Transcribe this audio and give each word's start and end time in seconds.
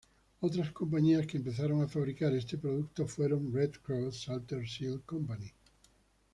Otras 0.39 0.71
compañías 0.71 1.27
que 1.27 1.37
empezaron 1.37 1.83
a 1.83 1.87
fabricar 1.87 2.33
este 2.33 2.57
producto 2.57 3.05
fueron 3.07 3.53
Red 3.53 3.73
Cross, 3.83 4.23
Salter 4.23 4.67
Sill 4.67 5.03
Co. 5.05 5.19